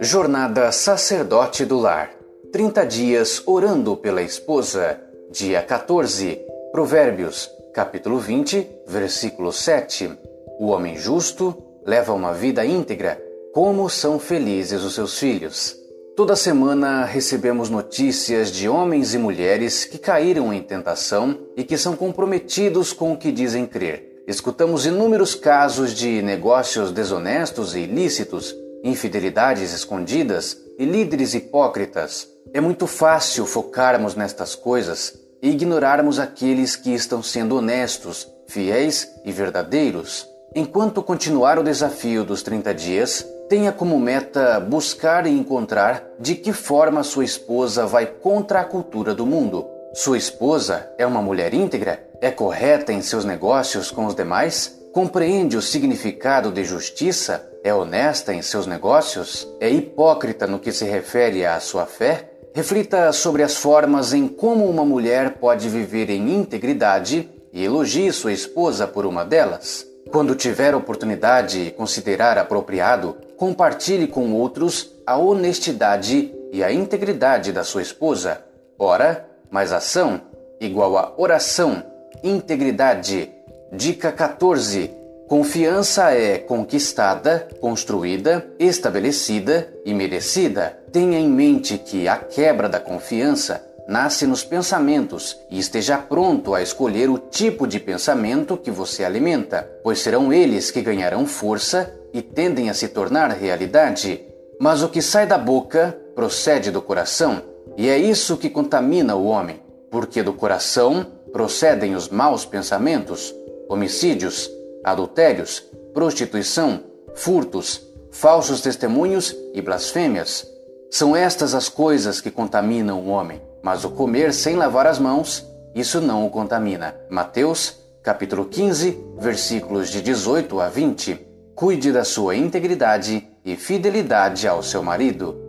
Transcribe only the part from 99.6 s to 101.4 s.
pois serão eles que ganharão